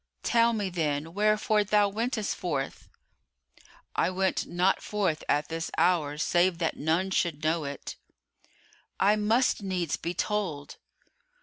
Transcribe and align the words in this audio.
"Tell 0.23 0.51
me 0.51 0.71
then 0.71 1.13
wherefore 1.13 1.63
thou 1.63 1.87
wentest 1.87 2.35
forth?" 2.35 2.89
"I 3.95 4.09
went 4.09 4.47
not 4.47 4.81
forth 4.81 5.23
at 5.29 5.49
this 5.49 5.69
hour 5.77 6.17
save 6.17 6.57
that 6.57 6.75
none 6.75 7.11
should 7.11 7.43
know 7.43 7.65
it." 7.65 7.97
"I 8.99 9.15
must 9.15 9.61
needs 9.61 9.97
be 9.97 10.15
told." 10.15 10.77